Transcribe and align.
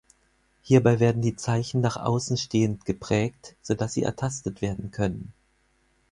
Hierbei 0.63 0.99
werden 0.99 1.21
die 1.21 1.35
Zeichen 1.35 1.79
nach 1.79 1.95
außen 1.95 2.35
stehend 2.35 2.85
geprägt, 2.85 3.55
so 3.61 3.75
dass 3.75 3.93
sie 3.93 4.01
ertastet 4.01 4.63
werden 4.63 4.89
können. 4.89 5.31